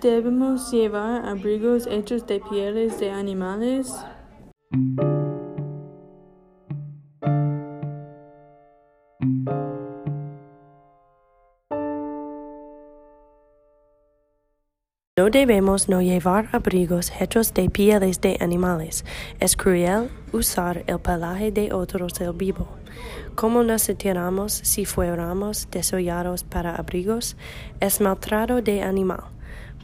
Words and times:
Debemos 0.00 0.70
llevar 0.70 1.26
abrigos 1.26 1.86
hechos 1.86 2.26
de 2.26 2.40
pieles 2.40 3.00
de 3.00 3.10
animales. 3.10 4.04
No 15.16 15.30
debemos 15.30 15.88
no 15.88 16.02
llevar 16.02 16.48
abrigos 16.50 17.12
hechos 17.20 17.54
de 17.54 17.70
pieles 17.70 18.20
de 18.20 18.36
animales. 18.40 19.04
Es 19.38 19.54
cruel 19.54 20.10
usar 20.32 20.82
el 20.88 20.98
pelaje 20.98 21.52
de 21.52 21.72
otros 21.72 22.20
el 22.20 22.32
vivo. 22.32 22.66
¿Cómo 23.36 23.62
nos 23.62 23.82
sentiremos 23.82 24.52
si 24.52 24.84
fuéramos 24.84 25.68
desollados 25.70 26.42
para 26.42 26.74
abrigos? 26.74 27.36
Es 27.78 28.00
maltrato 28.00 28.60
de 28.60 28.82
animal. 28.82 29.22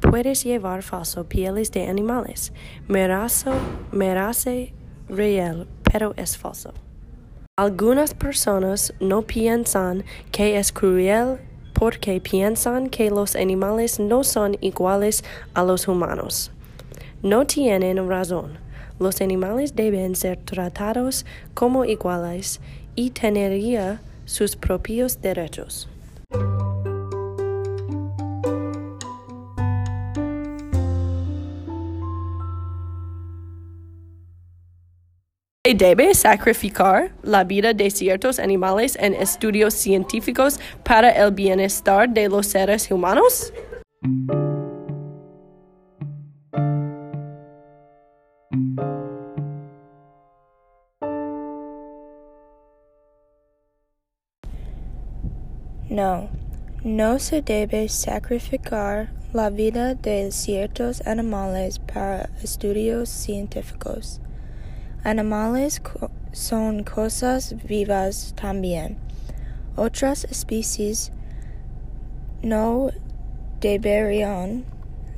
Puedes 0.00 0.42
llevar 0.42 0.82
falso 0.82 1.28
pieles 1.28 1.70
de 1.70 1.86
animales. 1.86 2.52
Merazo, 2.88 3.52
merece 3.92 4.74
real, 5.08 5.68
pero 5.84 6.12
es 6.16 6.36
falso. 6.36 6.74
Algunas 7.56 8.14
personas 8.14 8.94
no 8.98 9.22
piensan 9.22 10.02
que 10.32 10.58
es 10.58 10.72
cruel 10.72 11.38
porque 11.80 12.20
piensan 12.20 12.90
que 12.90 13.10
los 13.10 13.34
animales 13.34 13.98
no 13.98 14.22
son 14.22 14.58
iguales 14.60 15.24
a 15.54 15.64
los 15.64 15.88
humanos. 15.88 16.50
No 17.22 17.46
tienen 17.46 18.06
razón. 18.06 18.58
Los 18.98 19.22
animales 19.22 19.74
deben 19.74 20.14
ser 20.14 20.36
tratados 20.36 21.24
como 21.54 21.86
iguales 21.86 22.60
y 22.96 23.08
tendrían 23.12 23.98
sus 24.26 24.56
propios 24.56 25.22
derechos. 25.22 25.88
¿Se 35.62 35.74
debe 35.74 36.14
sacrificar 36.14 37.12
la 37.22 37.44
vida 37.44 37.74
de 37.74 37.90
ciertos 37.90 38.38
animales 38.38 38.96
en 38.98 39.12
estudios 39.12 39.74
científicos 39.74 40.58
para 40.82 41.10
el 41.10 41.32
bienestar 41.32 42.08
de 42.08 42.30
los 42.30 42.46
seres 42.46 42.90
humanos? 42.90 43.52
No, 55.90 56.30
no 56.84 57.18
se 57.18 57.42
debe 57.42 57.86
sacrificar 57.90 59.12
la 59.34 59.50
vida 59.50 59.94
de 59.94 60.32
ciertos 60.32 61.06
animales 61.06 61.78
para 61.80 62.30
estudios 62.42 63.10
científicos. 63.10 64.22
Animales 65.02 65.80
son 66.32 66.84
cosas 66.84 67.56
vivas 67.64 68.34
también. 68.38 68.98
Otras 69.74 70.24
especies 70.24 71.10
no 72.42 72.90
deberían 73.60 74.64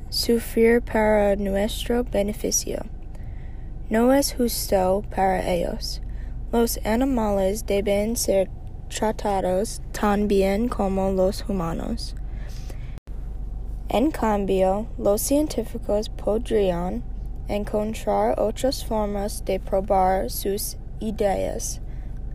sufrir 0.09 0.81
para 0.81 1.35
nuestro 1.35 2.05
beneficio. 2.05 2.85
No 3.89 4.13
es 4.13 4.33
justo 4.33 5.03
para 5.13 5.51
ellos. 5.51 6.01
Los 6.53 6.79
animales 6.85 7.65
deben 7.65 8.15
ser 8.15 8.49
tratados 8.87 9.81
tan 9.91 10.29
bien 10.29 10.69
como 10.69 11.11
los 11.11 11.43
humanos. 11.49 12.15
En 13.89 14.11
cambio, 14.11 14.87
los 14.97 15.21
científicos 15.21 16.07
podrían 16.07 17.03
encontrar 17.47 18.39
otras 18.39 18.83
formas 18.83 19.43
de 19.45 19.59
probar 19.59 20.29
sus 20.29 20.77
ideas 20.99 21.81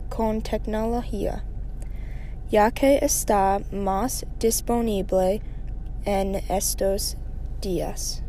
con 0.09 0.41
tecnología, 0.43 1.45
ya 2.51 2.71
que 2.71 2.99
está 3.03 3.61
más 3.73 4.27
disponible 4.39 5.41
en 6.05 6.37
estos 6.49 7.17
días. 7.61 8.23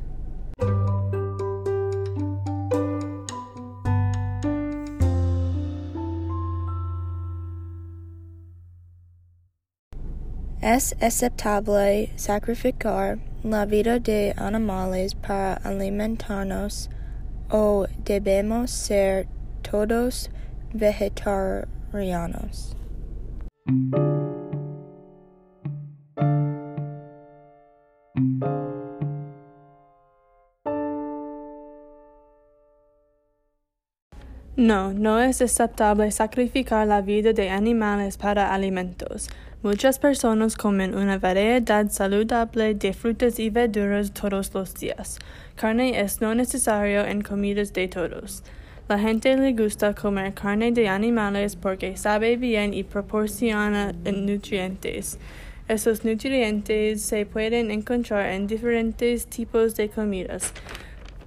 Es 10.62 10.94
aceptable 11.00 12.12
sacrificar 12.18 13.18
la 13.44 13.66
vida 13.66 14.00
de 14.00 14.34
animales 14.38 15.16
para 15.16 15.54
alimentarnos 15.54 16.90
o 17.50 17.86
debemos 18.04 18.72
ser 18.72 19.28
todos 19.62 20.30
vegetarianos. 20.74 22.76
No, 34.58 34.92
no 34.92 35.22
es 35.22 35.42
aceptable 35.42 36.12
sacrificar 36.12 36.86
la 36.86 37.02
vida 37.02 37.32
de 37.32 37.50
animales 37.50 38.18
para 38.18 38.54
alimentos. 38.54 39.30
Muchas 39.62 40.00
personas 40.00 40.56
comen 40.56 40.96
una 40.96 41.18
variedad 41.18 41.90
saludable 41.92 42.76
de 42.76 42.94
frutas 42.94 43.40
y 43.40 43.50
verduras 43.50 44.14
todos 44.14 44.54
los 44.54 44.74
días. 44.74 45.20
Carne 45.56 46.00
es 46.00 46.22
no 46.22 46.34
necesario 46.34 47.06
en 47.06 47.22
comidas 47.22 47.74
de 47.74 47.90
todos. 47.90 48.42
La 48.88 48.98
gente 48.98 49.36
le 49.36 49.52
gusta 49.52 49.94
comer 49.94 50.34
carne 50.34 50.72
de 50.72 50.88
animales 50.88 51.58
porque 51.58 51.98
sabe 51.98 52.38
bien 52.38 52.74
y 52.74 52.84
proporciona 52.84 53.92
nutrientes. 53.92 55.20
Esos 55.68 56.06
nutrientes 56.06 57.02
se 57.02 57.26
pueden 57.26 57.70
encontrar 57.70 58.32
en 58.32 58.48
diferentes 58.48 59.28
tipos 59.28 59.76
de 59.76 59.90
comidas. 59.90 60.54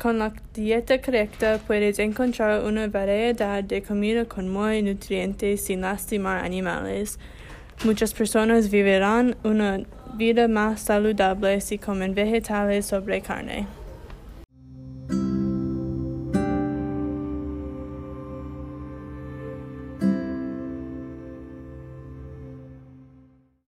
Con 0.01 0.19
la 0.19 0.33
dieta 0.55 1.03
correcta 1.03 1.61
puedes 1.67 1.99
encontrar 1.99 2.65
una 2.65 2.89
variedad 2.89 3.63
de 3.63 3.83
comida 3.83 4.25
con 4.25 4.49
muy 4.49 4.81
nutrientes 4.81 5.67
sin 5.67 5.83
lastimar 5.83 6.43
animales. 6.43 7.19
Muchas 7.85 8.15
personas 8.15 8.71
vivirán 8.71 9.37
una 9.43 9.81
vida 10.15 10.47
más 10.47 10.81
saludable 10.83 11.61
si 11.61 11.79
comen 11.79 12.15
vegetales 12.15 12.87
sobre 12.87 13.21
carne. 13.21 13.67